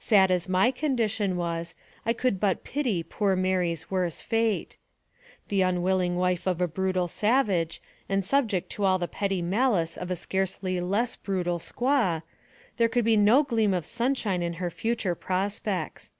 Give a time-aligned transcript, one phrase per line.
[0.00, 4.76] Sad as my condition was, I could not but pity poor Mary's worse fate.
[5.46, 10.10] The unwilling wife of' a brutal savage, and subject to all the petty malice of
[10.10, 12.22] a scarcely less brutal squaw,
[12.78, 14.60] there could be no gleam of sunshine AMONG THE SIOUX INDIANS.
[14.60, 16.10] 117 in her future prospects.